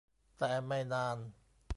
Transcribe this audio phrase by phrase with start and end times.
[0.37, 1.17] แต่ไม่นาน